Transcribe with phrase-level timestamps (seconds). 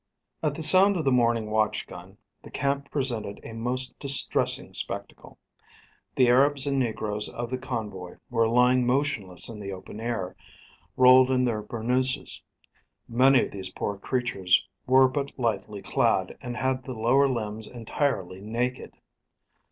[0.41, 5.37] At the sound of the morning watch gun, the camp presented a most distressing spectacle.
[6.15, 10.35] The Arabs and negroes of the convoy were lying motionless in the open air,
[10.97, 12.41] rolled in their burnooses.
[13.07, 18.41] Many of these poor creatures were but lightly clad, and had the lower limbs entirely
[18.41, 18.93] naked.